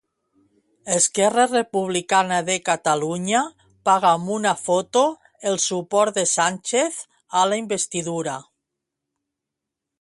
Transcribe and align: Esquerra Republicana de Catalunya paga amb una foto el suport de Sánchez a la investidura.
Esquerra 0.93 1.43
Republicana 1.49 2.39
de 2.47 2.55
Catalunya 2.69 3.43
paga 3.89 4.09
amb 4.15 4.33
una 4.37 4.55
foto 4.63 5.05
el 5.51 5.63
suport 5.69 6.17
de 6.19 6.27
Sánchez 6.35 7.01
a 7.43 7.47
la 7.53 7.61
investidura. 7.65 8.39